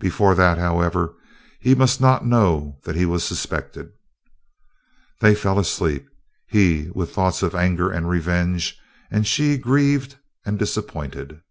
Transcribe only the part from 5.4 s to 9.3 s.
asleep, he with thoughts of anger and revenge, and